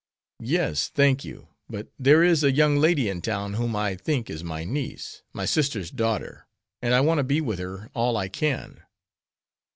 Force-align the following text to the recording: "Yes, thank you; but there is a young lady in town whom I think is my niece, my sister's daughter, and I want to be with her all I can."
"Yes, 0.41 0.87
thank 0.89 1.23
you; 1.23 1.49
but 1.69 1.89
there 1.99 2.23
is 2.23 2.43
a 2.43 2.51
young 2.51 2.77
lady 2.77 3.07
in 3.07 3.21
town 3.21 3.53
whom 3.53 3.75
I 3.75 3.93
think 3.95 4.31
is 4.31 4.43
my 4.43 4.63
niece, 4.63 5.21
my 5.31 5.45
sister's 5.45 5.91
daughter, 5.91 6.47
and 6.81 6.95
I 6.95 7.01
want 7.01 7.19
to 7.19 7.23
be 7.23 7.39
with 7.39 7.59
her 7.59 7.91
all 7.93 8.17
I 8.17 8.27
can." 8.27 8.81